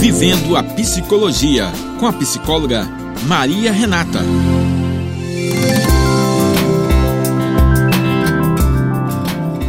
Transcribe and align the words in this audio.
Vivendo 0.00 0.56
a 0.56 0.62
Psicologia, 0.62 1.66
com 1.98 2.06
a 2.06 2.12
psicóloga 2.14 2.84
Maria 3.28 3.70
Renata. 3.70 4.20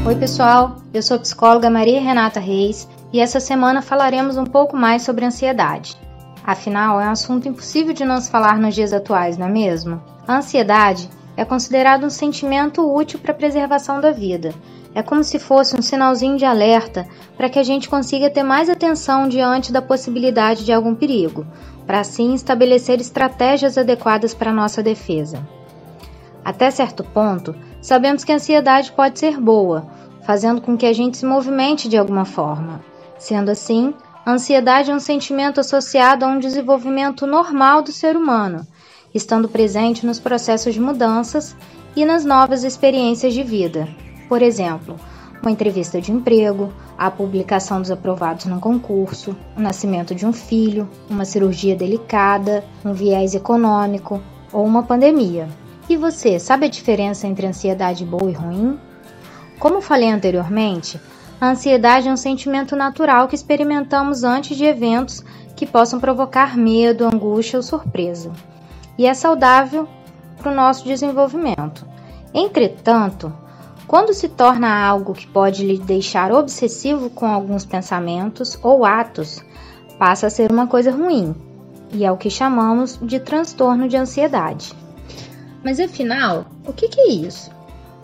Oi, 0.08 0.16
pessoal. 0.16 0.78
Eu 0.94 1.02
sou 1.02 1.18
a 1.18 1.20
psicóloga 1.20 1.70
Maria 1.70 2.00
Renata 2.00 2.40
Reis 2.40 2.88
e 3.12 3.20
essa 3.20 3.42
semana 3.42 3.82
falaremos 3.82 4.38
um 4.38 4.46
pouco 4.46 4.78
mais 4.78 5.02
sobre 5.02 5.26
ansiedade. 5.26 5.98
Afinal, 6.46 7.02
é 7.02 7.08
um 7.08 7.12
assunto 7.12 7.50
impossível 7.50 7.94
de 7.94 8.06
não 8.06 8.22
se 8.22 8.32
falar 8.32 8.58
nos 8.58 8.74
dias 8.74 8.94
atuais, 8.94 9.38
não 9.38 9.48
é 9.48 9.52
mesmo? 9.52 10.02
A 10.26 10.38
ansiedade 10.38 11.10
é 11.36 11.44
considerado 11.44 12.06
um 12.06 12.10
sentimento 12.10 12.90
útil 12.90 13.20
para 13.20 13.34
a 13.34 13.36
preservação 13.36 14.00
da 14.00 14.12
vida. 14.12 14.56
É 14.94 15.02
como 15.02 15.24
se 15.24 15.40
fosse 15.40 15.78
um 15.78 15.82
sinalzinho 15.82 16.38
de 16.38 16.44
alerta 16.44 17.08
para 17.38 17.50
que 17.50 17.58
a 17.58 17.64
gente 17.64 17.90
consiga 17.90 18.30
ter 18.30 18.44
mais 18.44 18.70
atenção 18.70 19.28
diante 19.28 19.72
da 19.72 19.82
possibilidade 19.82 20.66
de 20.66 20.74
algum 20.74 20.94
perigo, 20.94 21.46
para 21.88 22.02
assim 22.02 22.34
estabelecer 22.34 23.00
estratégias 23.00 23.78
adequadas 23.78 24.34
para 24.34 24.52
nossa 24.52 24.84
defesa. 24.84 25.48
Até 26.44 26.70
certo 26.72 27.04
ponto, 27.04 27.56
sabemos 27.82 28.24
que 28.24 28.32
a 28.32 28.36
ansiedade 28.36 28.92
pode 28.92 29.18
ser 29.18 29.40
boa, 29.40 29.88
fazendo 30.26 30.62
com 30.62 30.76
que 30.76 30.86
a 30.86 30.94
gente 30.94 31.18
se 31.18 31.26
movimente 31.26 31.88
de 31.88 31.98
alguma 31.98 32.26
forma. 32.26 32.82
Sendo 33.18 33.50
assim, 33.50 33.94
a 34.26 34.32
ansiedade 34.32 34.92
é 34.92 34.94
um 34.94 35.00
sentimento 35.00 35.60
associado 35.60 36.26
a 36.26 36.28
um 36.28 36.40
desenvolvimento 36.40 37.26
normal 37.26 37.82
do 37.82 37.92
ser 37.92 38.18
humano, 38.18 38.66
estando 39.14 39.48
presente 39.48 40.06
nos 40.06 40.20
processos 40.20 40.74
de 40.74 40.82
mudanças 40.82 41.56
e 41.96 42.06
nas 42.06 42.26
novas 42.26 42.64
experiências 42.64 43.34
de 43.34 43.44
vida. 43.44 43.88
Por 44.32 44.42
exemplo, 44.42 44.96
uma 45.42 45.52
entrevista 45.52 46.00
de 46.00 46.10
emprego, 46.10 46.72
a 46.98 47.12
publicação 47.12 47.82
dos 47.82 47.92
aprovados 47.92 48.46
num 48.46 48.62
concurso, 48.62 49.36
o 49.58 49.60
nascimento 49.60 50.16
de 50.16 50.26
um 50.26 50.32
filho, 50.32 50.90
uma 51.10 51.26
cirurgia 51.26 51.76
delicada, 51.76 52.64
um 52.86 52.94
viés 52.94 53.36
econômico 53.36 54.22
ou 54.54 54.66
uma 54.66 54.84
pandemia. 54.84 55.50
E 55.90 55.98
você, 55.98 56.40
sabe 56.40 56.66
a 56.66 56.70
diferença 56.70 57.28
entre 57.28 57.46
ansiedade 57.46 58.06
boa 58.06 58.32
e 58.32 58.34
ruim? 58.34 58.80
Como 59.60 59.82
falei 59.82 60.10
anteriormente, 60.10 60.98
a 61.42 61.50
ansiedade 61.50 62.08
é 62.08 62.14
um 62.14 62.16
sentimento 62.16 62.74
natural 62.74 63.28
que 63.28 63.36
experimentamos 63.36 64.24
antes 64.24 64.56
de 64.56 64.64
eventos 64.64 65.22
que 65.58 65.66
possam 65.66 66.00
provocar 66.00 66.56
medo, 66.56 67.04
angústia 67.04 67.58
ou 67.58 67.64
surpresa. 67.64 68.32
E 68.98 69.06
é 69.06 69.14
saudável 69.14 69.90
para 70.38 70.54
o 70.54 70.56
nosso 70.56 70.86
desenvolvimento. 70.86 71.86
Entretanto, 72.34 73.41
quando 73.92 74.14
se 74.14 74.30
torna 74.30 74.86
algo 74.86 75.14
que 75.14 75.28
pode 75.28 75.66
lhe 75.66 75.78
deixar 75.78 76.32
obsessivo 76.32 77.10
com 77.10 77.26
alguns 77.26 77.66
pensamentos 77.66 78.58
ou 78.64 78.86
atos, 78.86 79.44
passa 80.00 80.28
a 80.28 80.30
ser 80.30 80.50
uma 80.50 80.66
coisa 80.66 80.92
ruim, 80.92 81.36
e 81.92 82.06
é 82.06 82.10
o 82.10 82.16
que 82.16 82.30
chamamos 82.30 82.98
de 83.02 83.20
transtorno 83.20 83.90
de 83.90 83.98
ansiedade. 83.98 84.74
Mas 85.62 85.78
afinal, 85.78 86.46
o 86.66 86.72
que 86.72 86.88
é 87.02 87.10
isso? 87.10 87.52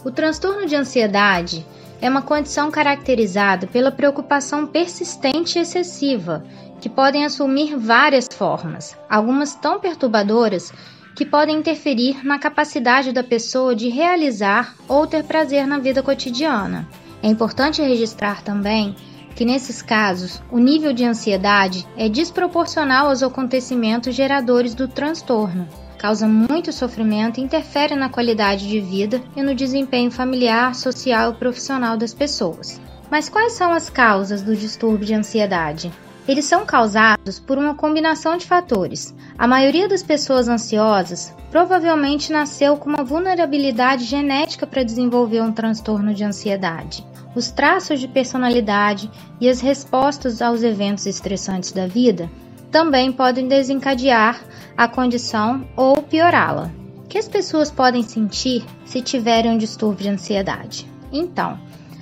O 0.04 0.12
transtorno 0.12 0.66
de 0.66 0.76
ansiedade 0.76 1.66
é 2.02 2.10
uma 2.10 2.22
condição 2.22 2.70
caracterizada 2.70 3.66
pela 3.66 3.90
preocupação 3.90 4.68
persistente 4.68 5.58
e 5.58 5.62
excessiva, 5.62 6.44
que 6.82 6.90
podem 6.90 7.24
assumir 7.24 7.78
várias 7.78 8.28
formas, 8.30 8.98
algumas 9.10 9.56
tão 9.56 9.80
perturbadoras 9.80 10.70
que 11.18 11.26
podem 11.26 11.58
interferir 11.58 12.24
na 12.24 12.38
capacidade 12.38 13.12
da 13.12 13.24
pessoa 13.24 13.76
de 13.76 13.90
realizar 13.90 14.76
ou 14.88 15.08
ter 15.08 15.24
prazer 15.24 15.66
na 15.66 15.80
vida 15.80 16.04
cotidiana. 16.04 16.88
É 17.24 17.28
importante 17.28 17.82
registrar 17.82 18.44
também 18.44 18.96
que 19.36 19.44
nesses 19.44 19.82
casos 19.82 20.44
o 20.52 20.60
nível 20.60 20.94
de 20.94 21.04
ansiedade 21.04 21.88
é 21.98 22.08
desproporcional 22.08 23.08
aos 23.08 23.24
acontecimentos 23.24 24.14
geradores 24.16 24.76
do 24.76 24.88
transtorno 24.88 25.68
causa 25.98 26.28
muito 26.28 26.72
sofrimento 26.72 27.40
e 27.40 27.44
interfere 27.44 27.96
na 27.96 28.10
qualidade 28.10 28.70
de 28.70 28.80
vida 28.80 29.20
e 29.36 29.42
no 29.42 29.56
desempenho 29.56 30.12
familiar, 30.12 30.76
social 30.76 31.32
e 31.32 31.36
profissional 31.36 31.98
das 31.98 32.14
pessoas. 32.14 32.80
Mas 33.10 33.28
quais 33.28 33.54
são 33.54 33.74
as 33.74 33.90
causas 33.90 34.44
do 34.44 34.56
distúrbio 34.56 35.08
de 35.08 35.16
ansiedade? 35.16 35.92
Eles 36.28 36.46
são 36.46 36.66
causados 36.66 37.40
por 37.40 37.58
uma 37.58 37.74
combinação 37.74 38.36
de 38.36 38.46
fatores. 38.46 39.16
A 39.38 39.48
maioria 39.48 39.88
das 39.88 40.04
pessoas 40.04 40.50
ansiosas 40.50 41.34
provavelmente 41.50 42.34
nasceu 42.34 42.76
com 42.76 42.90
uma 42.90 43.04
vulnerabilidade 43.04 44.04
genética 44.04 44.68
para 44.68 44.84
desenvolver 44.84 45.42
um 45.42 45.54
transtorno 45.54 46.14
de 46.14 46.26
ansiedade. 46.26 47.06
Os 47.34 47.50
traços 47.50 48.00
de 48.00 48.08
personalidade 48.08 49.10
e 49.40 49.48
as 49.48 49.62
respostas 49.62 50.42
aos 50.42 50.64
eventos 50.64 51.06
estressantes 51.06 51.72
da 51.72 51.88
vida 51.88 52.30
também 52.70 53.12
podem 53.12 53.48
desencadear 53.48 54.42
a 54.76 54.88
condição 54.88 55.66
ou 55.78 56.02
piorá-la. 56.02 56.70
O 56.98 57.08
que 57.08 57.18
as 57.18 57.28
pessoas 57.28 57.72
podem 57.72 58.04
sentir 58.04 58.66
se 58.84 59.02
tiverem 59.02 59.52
um 59.52 59.58
distúrbio 59.58 60.04
de 60.04 60.10
ansiedade? 60.10 60.92
Então, 61.12 61.58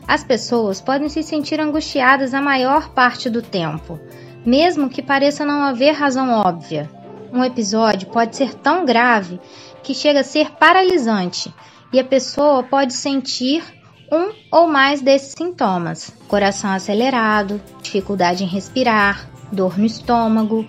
as 0.07 0.24
pessoas 0.24 0.80
podem 0.80 1.09
se 1.09 1.24
sentir 1.24 1.59
angustiadas 1.59 2.34
a 2.34 2.42
maior 2.42 2.90
parte 2.90 3.30
do 3.30 3.42
tempo, 3.42 4.00
mesmo 4.45 4.89
que 4.89 5.01
pareça 5.01 5.45
não 5.45 5.63
haver 5.63 5.94
razão 5.94 6.29
óbvia. 6.31 6.89
Um 7.33 7.44
episódio 7.44 8.07
pode 8.07 8.35
ser 8.35 8.53
tão 8.53 8.85
grave 8.85 9.39
que 9.83 9.94
chega 9.94 10.22
a 10.22 10.23
ser 10.23 10.51
paralisante 10.51 11.53
e 11.91 12.00
a 12.00 12.03
pessoa 12.03 12.63
pode 12.63 12.94
sentir 12.94 13.63
um 14.11 14.31
ou 14.51 14.67
mais 14.67 15.01
desses 15.01 15.33
sintomas: 15.38 16.13
coração 16.28 16.72
acelerado, 16.72 17.61
dificuldade 17.81 18.44
em 18.44 18.47
respirar, 18.47 19.29
dor 19.51 19.78
no 19.78 19.85
estômago, 19.85 20.66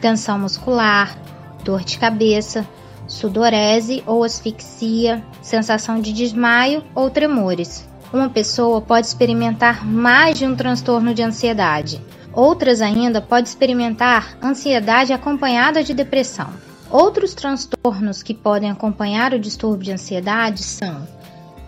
tensão 0.00 0.38
muscular, 0.38 1.16
dor 1.64 1.84
de 1.84 1.98
cabeça, 1.98 2.66
sudorese 3.06 4.02
ou 4.06 4.24
asfixia, 4.24 5.24
sensação 5.42 6.00
de 6.00 6.12
desmaio 6.12 6.84
ou 6.94 7.10
tremores. 7.10 7.88
Uma 8.12 8.28
pessoa 8.28 8.80
pode 8.80 9.06
experimentar 9.06 9.86
mais 9.86 10.38
de 10.38 10.44
um 10.44 10.56
transtorno 10.56 11.14
de 11.14 11.22
ansiedade. 11.22 12.00
Outras 12.32 12.80
ainda 12.80 13.20
podem 13.20 13.44
experimentar 13.44 14.36
ansiedade 14.42 15.12
acompanhada 15.12 15.82
de 15.82 15.92
depressão. 15.92 16.50
Outros 16.90 17.34
transtornos 17.34 18.22
que 18.22 18.34
podem 18.34 18.70
acompanhar 18.70 19.32
o 19.32 19.38
distúrbio 19.38 19.86
de 19.86 19.92
ansiedade 19.92 20.62
são 20.62 21.06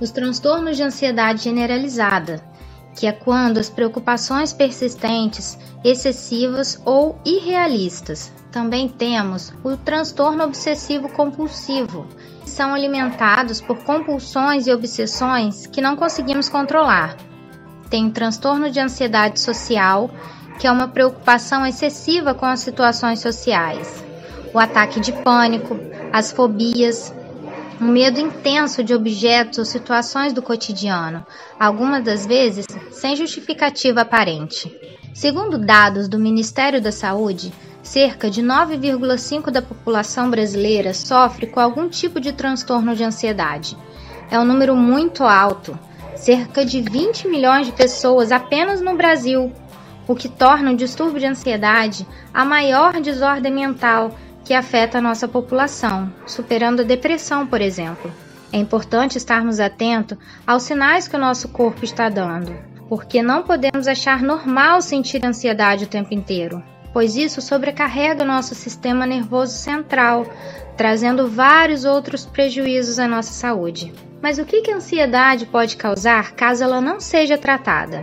os 0.00 0.10
transtornos 0.10 0.76
de 0.76 0.82
ansiedade 0.82 1.44
generalizada, 1.44 2.42
que 2.96 3.06
é 3.06 3.12
quando 3.12 3.58
as 3.58 3.70
preocupações 3.70 4.52
persistentes, 4.52 5.56
excessivas 5.84 6.80
ou 6.84 7.18
irrealistas. 7.24 8.32
Também 8.50 8.88
temos 8.88 9.52
o 9.64 9.76
transtorno 9.76 10.44
obsessivo 10.44 11.08
compulsivo, 11.08 12.06
que 12.42 12.50
são 12.50 12.74
alimentados 12.74 13.60
por 13.60 13.78
compulsões 13.84 14.66
e 14.66 14.72
obsessões 14.72 15.66
que 15.66 15.80
não 15.80 15.96
conseguimos 15.96 16.48
controlar. 16.48 17.16
Tem 17.88 18.08
o 18.08 18.10
transtorno 18.10 18.70
de 18.70 18.80
ansiedade 18.80 19.38
social, 19.40 20.10
que 20.62 20.68
é 20.68 20.70
uma 20.70 20.86
preocupação 20.86 21.66
excessiva 21.66 22.34
com 22.34 22.46
as 22.46 22.60
situações 22.60 23.18
sociais. 23.18 24.04
O 24.54 24.60
ataque 24.60 25.00
de 25.00 25.10
pânico, 25.10 25.76
as 26.12 26.30
fobias, 26.30 27.12
um 27.80 27.88
medo 27.88 28.20
intenso 28.20 28.84
de 28.84 28.94
objetos 28.94 29.58
ou 29.58 29.64
situações 29.64 30.32
do 30.32 30.40
cotidiano, 30.40 31.26
algumas 31.58 32.04
das 32.04 32.24
vezes 32.24 32.64
sem 32.92 33.16
justificativa 33.16 34.02
aparente. 34.02 34.72
Segundo 35.12 35.58
dados 35.58 36.06
do 36.06 36.16
Ministério 36.16 36.80
da 36.80 36.92
Saúde, 36.92 37.52
cerca 37.82 38.30
de 38.30 38.40
9,5% 38.40 39.50
da 39.50 39.62
população 39.62 40.30
brasileira 40.30 40.94
sofre 40.94 41.48
com 41.48 41.58
algum 41.58 41.88
tipo 41.88 42.20
de 42.20 42.30
transtorno 42.32 42.94
de 42.94 43.02
ansiedade. 43.02 43.76
É 44.30 44.38
um 44.38 44.44
número 44.44 44.76
muito 44.76 45.24
alto, 45.24 45.76
cerca 46.14 46.64
de 46.64 46.80
20 46.80 47.26
milhões 47.26 47.66
de 47.66 47.72
pessoas 47.72 48.30
apenas 48.30 48.80
no 48.80 48.96
Brasil, 48.96 49.52
o 50.12 50.14
que 50.14 50.28
torna 50.28 50.72
o 50.72 50.76
distúrbio 50.76 51.20
de 51.20 51.26
ansiedade 51.26 52.06
a 52.34 52.44
maior 52.44 53.00
desordem 53.00 53.50
mental 53.50 54.14
que 54.44 54.52
afeta 54.52 54.98
a 54.98 55.00
nossa 55.00 55.26
população, 55.26 56.12
superando 56.26 56.80
a 56.80 56.84
depressão, 56.84 57.46
por 57.46 57.62
exemplo. 57.62 58.12
É 58.52 58.58
importante 58.58 59.16
estarmos 59.16 59.58
atentos 59.58 60.18
aos 60.46 60.64
sinais 60.64 61.08
que 61.08 61.16
o 61.16 61.18
nosso 61.18 61.48
corpo 61.48 61.82
está 61.82 62.10
dando, 62.10 62.54
porque 62.90 63.22
não 63.22 63.42
podemos 63.42 63.88
achar 63.88 64.22
normal 64.22 64.82
sentir 64.82 65.24
ansiedade 65.24 65.84
o 65.84 65.88
tempo 65.88 66.12
inteiro, 66.12 66.62
pois 66.92 67.16
isso 67.16 67.40
sobrecarrega 67.40 68.22
o 68.22 68.26
nosso 68.26 68.54
sistema 68.54 69.06
nervoso 69.06 69.56
central, 69.56 70.26
trazendo 70.76 71.26
vários 71.26 71.86
outros 71.86 72.26
prejuízos 72.26 72.98
à 72.98 73.08
nossa 73.08 73.32
saúde. 73.32 73.94
Mas 74.20 74.38
o 74.38 74.44
que 74.44 74.70
a 74.70 74.76
ansiedade 74.76 75.46
pode 75.46 75.78
causar 75.78 76.32
caso 76.32 76.62
ela 76.62 76.82
não 76.82 77.00
seja 77.00 77.38
tratada? 77.38 78.02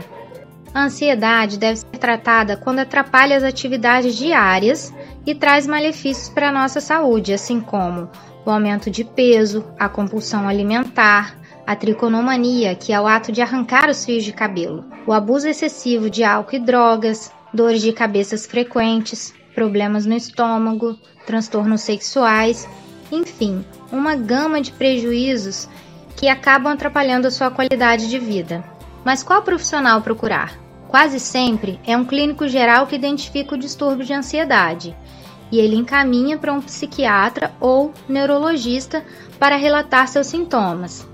A 0.74 0.83
ansiedade 0.83 1.57
deve 1.57 1.77
ser 1.77 1.98
tratada 2.00 2.56
quando 2.56 2.80
atrapalha 2.80 3.36
as 3.36 3.44
atividades 3.44 4.16
diárias 4.16 4.94
e 5.25 5.33
traz 5.33 5.66
malefícios 5.66 6.30
para 6.30 6.50
a 6.50 6.51
nossa 6.51 6.80
saúde, 6.80 7.33
assim 7.33 7.60
como 7.60 8.10
o 8.45 8.51
aumento 8.51 8.89
de 8.89 9.04
peso, 9.04 9.66
a 9.77 9.89
compulsão 9.89 10.48
alimentar, 10.48 11.38
a 11.66 11.75
triconomania, 11.75 12.75
que 12.75 12.94
é 12.94 13.00
o 13.00 13.07
ato 13.07 13.31
de 13.31 13.42
arrancar 13.42 13.89
os 13.89 14.06
fios 14.06 14.24
de 14.24 14.31
cabelo, 14.31 14.86
o 15.06 15.13
abuso 15.13 15.48
excessivo 15.48 16.10
de 16.10 16.24
álcool 16.24 16.56
e 16.56 16.60
drogas, 16.60 17.31
dores 17.54 17.81
de 17.81 17.92
cabeças 17.92 18.45
frequentes, 18.45 19.33
problemas 19.54 20.06
no 20.06 20.15
estômago, 20.15 20.98
transtornos 21.25 21.81
sexuais, 21.81 22.68
enfim, 23.12 23.65
uma 23.92 24.15
gama 24.15 24.62
de 24.62 24.72
prejuízos 24.72 25.68
que 26.15 26.27
acabam 26.27 26.74
atrapalhando 26.74 27.27
a 27.27 27.31
sua 27.31 27.51
qualidade 27.51 28.10
de 28.10 28.19
vida. 28.19 28.63
Mas 29.04 29.24
qual 29.24 29.42
profissional 29.42 30.01
procurar? 30.01 30.57
Quase 30.88 31.19
sempre 31.19 31.80
é 31.86 31.96
um 31.96 32.06
clínico 32.06 32.48
geral 32.48 32.88
que 32.88 32.96
identifica 32.96 33.56
o 33.56 33.57
distúrbio 33.57 34.06
de 34.06 34.13
ansiedade 34.13 34.96
e 35.51 35.60
ele 35.60 35.75
encaminha 35.75 36.38
para 36.38 36.54
um 36.54 36.62
psiquiatra 36.62 37.51
ou 37.60 37.94
neurologista 38.07 39.04
para 39.40 39.56
relatar 39.56 40.07
seus 40.07 40.28
sintomas. 40.28 41.07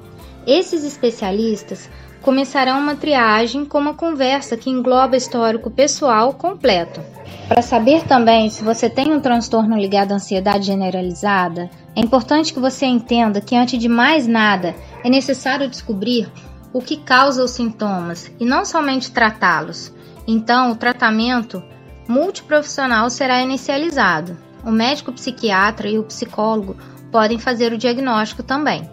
Esses 0.45 0.83
especialistas 0.83 1.89
começarão 2.21 2.79
uma 2.79 2.95
triagem 2.95 3.65
com 3.65 3.77
uma 3.77 3.93
conversa 3.93 4.57
que 4.57 4.69
engloba 4.69 5.15
histórico 5.15 5.69
pessoal 5.69 6.33
completo. 6.33 7.01
Para 7.47 7.61
saber 7.61 8.03
também 8.03 8.49
se 8.49 8.63
você 8.63 8.89
tem 8.89 9.11
um 9.13 9.19
transtorno 9.19 9.77
ligado 9.77 10.11
à 10.11 10.15
ansiedade 10.15 10.65
generalizada, 10.65 11.69
é 11.95 11.99
importante 11.99 12.53
que 12.53 12.59
você 12.59 12.85
entenda 12.85 13.39
que 13.39 13.55
antes 13.55 13.79
de 13.79 13.87
mais 13.87 14.25
nada 14.25 14.75
é 15.03 15.09
necessário 15.09 15.69
descobrir 15.69 16.27
o 16.75 16.81
que 16.81 16.97
causa 16.97 17.41
os 17.41 17.51
sintomas 17.51 18.29
e 18.37 18.43
não 18.43 18.65
somente 18.65 19.09
tratá-los. 19.09 19.93
Então, 20.27 20.71
o 20.71 20.75
tratamento 20.75 21.63
multiprofissional 22.05 23.09
será 23.09 23.41
inicializado. 23.41 24.37
O 24.61 24.71
médico 24.71 25.13
psiquiatra 25.13 25.87
e 25.87 25.97
o 25.97 26.03
psicólogo 26.03 26.75
podem 27.09 27.39
fazer 27.39 27.71
o 27.71 27.77
diagnóstico 27.77 28.43
também. 28.43 28.89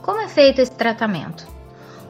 Como 0.00 0.18
é 0.18 0.28
feito 0.28 0.62
esse 0.62 0.72
tratamento? 0.72 1.46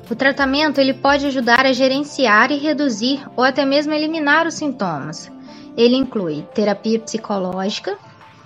O 0.08 0.14
tratamento 0.14 0.80
ele 0.80 0.94
pode 0.94 1.26
ajudar 1.26 1.66
a 1.66 1.72
gerenciar 1.72 2.52
e 2.52 2.58
reduzir 2.58 3.20
ou 3.34 3.42
até 3.42 3.64
mesmo 3.64 3.92
eliminar 3.92 4.46
os 4.46 4.54
sintomas. 4.54 5.28
Ele 5.76 5.96
inclui 5.96 6.42
terapia 6.54 7.00
psicológica, 7.00 7.98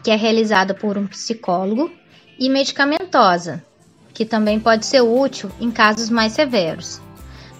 que 0.02 0.10
é 0.10 0.16
realizada 0.16 0.72
por 0.72 0.96
um 0.96 1.06
psicólogo, 1.06 1.92
e 2.38 2.48
medicamentosa, 2.48 3.62
que 4.14 4.24
também 4.24 4.60
pode 4.60 4.86
ser 4.86 5.00
útil 5.00 5.50
em 5.60 5.70
casos 5.70 6.08
mais 6.08 6.32
severos. 6.32 7.02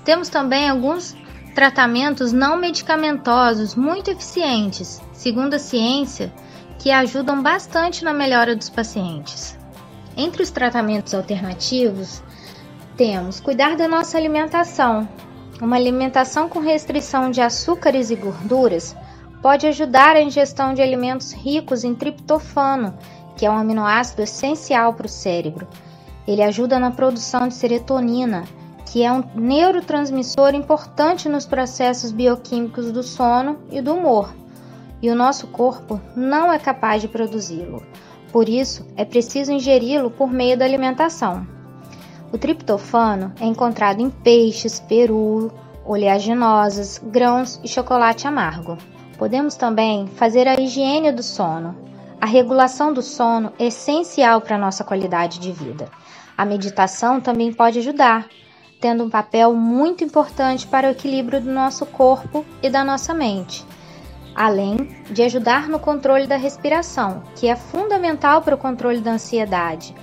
Temos 0.04 0.28
também 0.28 0.70
alguns 0.70 1.16
tratamentos 1.54 2.32
não 2.32 2.56
medicamentosos 2.56 3.74
muito 3.74 4.10
eficientes, 4.10 5.02
segundo 5.12 5.54
a 5.54 5.58
ciência, 5.58 6.32
que 6.78 6.90
ajudam 6.90 7.42
bastante 7.42 8.04
na 8.04 8.12
melhora 8.12 8.54
dos 8.54 8.70
pacientes. 8.70 9.58
Entre 10.16 10.42
os 10.42 10.50
tratamentos 10.50 11.12
alternativos, 11.12 12.22
temos 12.96 13.40
cuidar 13.40 13.76
da 13.76 13.88
nossa 13.88 14.16
alimentação. 14.16 15.08
Uma 15.60 15.76
alimentação 15.76 16.48
com 16.48 16.60
restrição 16.60 17.30
de 17.30 17.40
açúcares 17.40 18.10
e 18.10 18.16
gorduras 18.16 18.94
pode 19.42 19.66
ajudar 19.66 20.16
a 20.16 20.22
ingestão 20.22 20.72
de 20.72 20.82
alimentos 20.82 21.32
ricos 21.32 21.84
em 21.84 21.94
triptofano, 21.94 22.96
que 23.36 23.44
é 23.44 23.50
um 23.50 23.58
aminoácido 23.58 24.22
essencial 24.22 24.94
para 24.94 25.06
o 25.06 25.08
cérebro. 25.08 25.66
Ele 26.26 26.42
ajuda 26.42 26.78
na 26.78 26.90
produção 26.90 27.48
de 27.48 27.54
serotonina, 27.54 28.44
que 28.86 29.02
é 29.02 29.12
um 29.12 29.24
neurotransmissor 29.34 30.54
importante 30.54 31.28
nos 31.28 31.46
processos 31.46 32.12
bioquímicos 32.12 32.92
do 32.92 33.02
sono 33.02 33.58
e 33.70 33.80
do 33.80 33.94
humor, 33.94 34.34
e 35.02 35.10
o 35.10 35.14
nosso 35.14 35.46
corpo 35.48 36.00
não 36.16 36.52
é 36.52 36.58
capaz 36.58 37.02
de 37.02 37.08
produzi-lo. 37.08 37.82
Por 38.32 38.48
isso, 38.48 38.86
é 38.96 39.04
preciso 39.04 39.52
ingeri-lo 39.52 40.10
por 40.10 40.30
meio 40.32 40.56
da 40.56 40.64
alimentação. 40.64 41.46
O 42.32 42.38
triptofano 42.38 43.32
é 43.38 43.44
encontrado 43.44 44.00
em 44.00 44.10
peixes, 44.10 44.80
peru, 44.80 45.52
oleaginosas, 45.84 47.00
grãos 47.04 47.60
e 47.62 47.68
chocolate 47.68 48.26
amargo. 48.26 48.78
Podemos 49.18 49.54
também 49.54 50.08
fazer 50.08 50.48
a 50.48 50.58
higiene 50.58 51.12
do 51.12 51.22
sono. 51.22 51.76
A 52.20 52.26
regulação 52.26 52.92
do 52.92 53.02
sono 53.02 53.52
é 53.58 53.66
essencial 53.66 54.40
para 54.40 54.56
a 54.56 54.58
nossa 54.58 54.82
qualidade 54.82 55.38
de 55.38 55.52
vida. 55.52 55.88
A 56.36 56.44
meditação 56.44 57.20
também 57.20 57.52
pode 57.52 57.78
ajudar, 57.78 58.26
tendo 58.80 59.04
um 59.04 59.10
papel 59.10 59.54
muito 59.54 60.02
importante 60.02 60.66
para 60.66 60.88
o 60.88 60.90
equilíbrio 60.90 61.40
do 61.40 61.50
nosso 61.50 61.86
corpo 61.86 62.44
e 62.62 62.68
da 62.68 62.82
nossa 62.84 63.14
mente, 63.14 63.64
além 64.34 64.88
de 65.10 65.22
ajudar 65.22 65.68
no 65.68 65.78
controle 65.78 66.26
da 66.26 66.36
respiração, 66.36 67.22
que 67.36 67.46
é 67.46 67.54
fundamental 67.54 68.42
para 68.42 68.56
o 68.56 68.58
controle 68.58 69.00
da 69.00 69.12
ansiedade, 69.12 69.94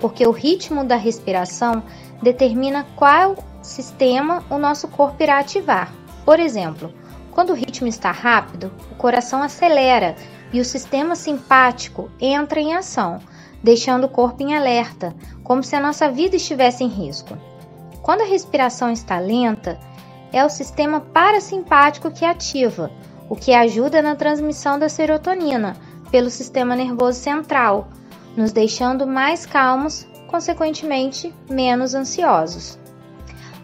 porque 0.00 0.26
o 0.26 0.32
ritmo 0.32 0.84
da 0.84 0.96
respiração 0.96 1.82
determina 2.20 2.84
qual 2.96 3.36
sistema 3.62 4.44
o 4.50 4.58
nosso 4.58 4.88
corpo 4.88 5.22
irá 5.22 5.38
ativar. 5.38 5.92
Por 6.24 6.40
exemplo, 6.40 6.92
quando 7.30 7.50
o 7.50 7.54
ritmo 7.54 7.86
está 7.86 8.10
rápido, 8.10 8.72
o 8.90 8.94
coração 8.96 9.42
acelera 9.42 10.16
e 10.52 10.60
o 10.60 10.64
sistema 10.64 11.14
simpático 11.14 12.10
entra 12.20 12.58
em 12.58 12.74
ação, 12.74 13.20
deixando 13.66 14.04
o 14.04 14.08
corpo 14.08 14.44
em 14.44 14.54
alerta, 14.54 15.12
como 15.42 15.60
se 15.60 15.74
a 15.74 15.80
nossa 15.80 16.08
vida 16.08 16.36
estivesse 16.36 16.84
em 16.84 16.86
risco. 16.86 17.36
Quando 18.00 18.20
a 18.20 18.24
respiração 18.24 18.92
está 18.92 19.18
lenta, 19.18 19.76
é 20.32 20.44
o 20.44 20.48
sistema 20.48 21.00
parasimpático 21.00 22.12
que 22.12 22.24
ativa, 22.24 22.92
o 23.28 23.34
que 23.34 23.52
ajuda 23.52 24.00
na 24.00 24.14
transmissão 24.14 24.78
da 24.78 24.88
serotonina 24.88 25.76
pelo 26.12 26.30
sistema 26.30 26.76
nervoso 26.76 27.18
central, 27.18 27.88
nos 28.36 28.52
deixando 28.52 29.04
mais 29.04 29.44
calmos, 29.44 30.06
consequentemente 30.28 31.34
menos 31.50 31.92
ansiosos. 31.92 32.78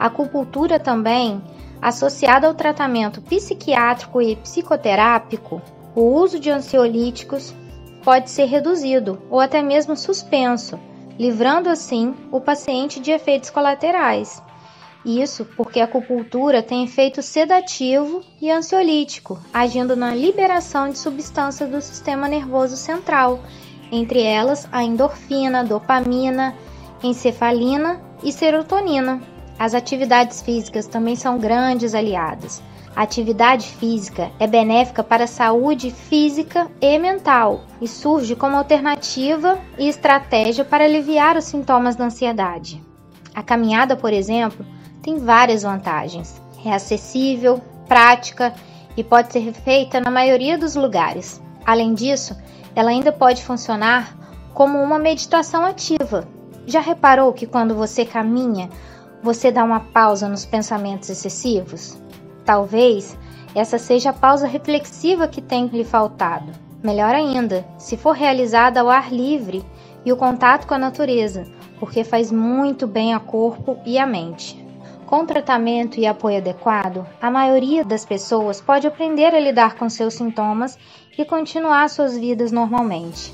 A 0.00 0.06
acupuntura 0.06 0.80
também, 0.80 1.40
associada 1.80 2.48
ao 2.48 2.54
tratamento 2.54 3.22
psiquiátrico 3.22 4.20
e 4.20 4.34
psicoterápico, 4.34 5.62
o 5.94 6.02
uso 6.02 6.40
de 6.40 6.50
ansiolíticos 6.50 7.54
pode 8.04 8.30
ser 8.30 8.44
reduzido 8.44 9.20
ou 9.30 9.40
até 9.40 9.62
mesmo 9.62 9.96
suspenso 9.96 10.78
livrando 11.18 11.68
assim 11.68 12.14
o 12.30 12.40
paciente 12.40 13.00
de 13.00 13.10
efeitos 13.10 13.50
colaterais. 13.50 14.42
Isso 15.04 15.44
porque 15.56 15.80
a 15.80 15.84
acupuntura 15.84 16.62
tem 16.62 16.84
efeito 16.84 17.22
sedativo 17.22 18.22
e 18.40 18.50
ansiolítico, 18.50 19.38
agindo 19.52 19.96
na 19.96 20.14
liberação 20.14 20.88
de 20.88 20.98
substâncias 20.98 21.68
do 21.68 21.80
sistema 21.80 22.28
nervoso 22.28 22.76
central, 22.76 23.40
entre 23.90 24.22
elas 24.22 24.68
a 24.70 24.84
endorfina, 24.84 25.64
dopamina, 25.64 26.54
encefalina 27.02 28.00
e 28.22 28.32
serotonina. 28.32 29.20
As 29.58 29.74
atividades 29.74 30.40
físicas 30.40 30.86
também 30.86 31.16
são 31.16 31.36
grandes 31.36 31.94
aliadas. 31.94 32.62
A 32.94 33.02
atividade 33.02 33.66
física 33.68 34.30
é 34.38 34.46
benéfica 34.46 35.02
para 35.02 35.24
a 35.24 35.26
saúde 35.26 35.90
física 35.90 36.70
e 36.80 36.98
mental 36.98 37.62
e 37.80 37.88
surge 37.88 38.36
como 38.36 38.56
alternativa 38.56 39.58
e 39.78 39.88
estratégia 39.88 40.64
para 40.64 40.84
aliviar 40.84 41.36
os 41.36 41.44
sintomas 41.44 41.96
da 41.96 42.04
ansiedade. 42.04 42.82
A 43.34 43.42
caminhada, 43.42 43.96
por 43.96 44.12
exemplo, 44.12 44.64
tem 45.02 45.16
várias 45.16 45.62
vantagens. 45.62 46.40
É 46.64 46.74
acessível, 46.74 47.62
prática 47.88 48.54
e 48.94 49.02
pode 49.02 49.32
ser 49.32 49.52
feita 49.54 49.98
na 49.98 50.10
maioria 50.10 50.58
dos 50.58 50.76
lugares. 50.76 51.42
Além 51.64 51.94
disso, 51.94 52.36
ela 52.74 52.90
ainda 52.90 53.10
pode 53.10 53.42
funcionar 53.42 54.14
como 54.52 54.78
uma 54.78 54.98
meditação 54.98 55.64
ativa. 55.64 56.28
Já 56.66 56.80
reparou 56.80 57.32
que 57.32 57.46
quando 57.46 57.74
você 57.74 58.04
caminha, 58.04 58.68
você 59.22 59.50
dá 59.50 59.64
uma 59.64 59.80
pausa 59.80 60.28
nos 60.28 60.44
pensamentos 60.44 61.08
excessivos? 61.08 61.96
Talvez 62.44 63.16
essa 63.54 63.78
seja 63.78 64.10
a 64.10 64.14
pausa 64.14 64.46
reflexiva 64.46 65.28
que 65.28 65.40
tem 65.40 65.66
lhe 65.66 65.84
faltado. 65.84 66.52
Melhor 66.82 67.14
ainda, 67.14 67.64
se 67.78 67.96
for 67.96 68.12
realizada 68.12 68.80
ao 68.80 68.88
ar 68.88 69.12
livre 69.12 69.64
e 70.04 70.12
o 70.12 70.16
contato 70.16 70.66
com 70.66 70.74
a 70.74 70.78
natureza, 70.78 71.46
porque 71.78 72.02
faz 72.02 72.32
muito 72.32 72.86
bem 72.86 73.12
ao 73.12 73.20
corpo 73.20 73.78
e 73.86 73.98
à 73.98 74.06
mente. 74.06 74.60
Com 75.06 75.26
tratamento 75.26 76.00
e 76.00 76.06
apoio 76.06 76.38
adequado, 76.38 77.06
a 77.20 77.30
maioria 77.30 77.84
das 77.84 78.04
pessoas 78.04 78.60
pode 78.60 78.86
aprender 78.86 79.34
a 79.34 79.38
lidar 79.38 79.76
com 79.76 79.88
seus 79.88 80.14
sintomas 80.14 80.78
e 81.16 81.24
continuar 81.24 81.88
suas 81.90 82.16
vidas 82.16 82.50
normalmente. 82.50 83.32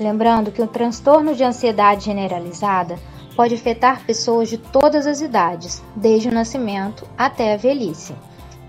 Lembrando 0.00 0.50
que 0.50 0.60
o 0.60 0.66
transtorno 0.66 1.34
de 1.34 1.44
ansiedade 1.44 2.06
generalizada 2.06 2.98
pode 3.36 3.54
afetar 3.54 4.04
pessoas 4.04 4.48
de 4.48 4.58
todas 4.58 5.06
as 5.06 5.20
idades, 5.20 5.82
desde 5.94 6.28
o 6.28 6.34
nascimento 6.34 7.06
até 7.16 7.54
a 7.54 7.56
velhice. 7.56 8.14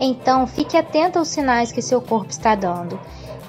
Então, 0.06 0.46
fique 0.46 0.76
atento 0.76 1.18
aos 1.18 1.30
sinais 1.30 1.72
que 1.72 1.82
seu 1.82 2.02
corpo 2.02 2.30
está 2.30 2.56
dando. 2.56 3.00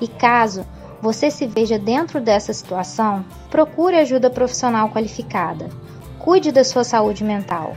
E 0.00 0.06
caso 0.06 0.64
você 1.02 1.28
se 1.28 1.48
veja 1.48 1.80
dentro 1.80 2.20
dessa 2.20 2.52
situação, 2.52 3.24
procure 3.50 3.96
ajuda 3.96 4.30
profissional 4.30 4.88
qualificada. 4.88 5.68
Cuide 6.20 6.52
da 6.52 6.62
sua 6.62 6.84
saúde 6.84 7.24
mental. 7.24 7.76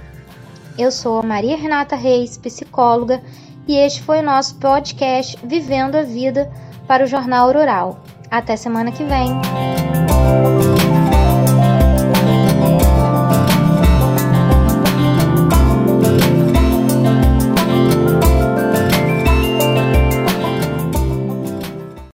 Eu 0.77 0.91
sou 0.91 1.19
a 1.19 1.23
Maria 1.23 1.57
Renata 1.57 1.95
Reis, 1.95 2.37
psicóloga, 2.37 3.23
e 3.67 3.75
este 3.75 4.03
foi 4.03 4.19
o 4.19 4.23
nosso 4.23 4.55
podcast 4.57 5.39
Vivendo 5.43 5.95
a 5.95 6.03
Vida 6.03 6.49
para 6.87 7.03
o 7.03 7.07
Jornal 7.07 7.51
Rural. 7.51 7.99
Até 8.29 8.55
semana 8.55 8.91
que 8.91 9.03
vem. 9.03 9.41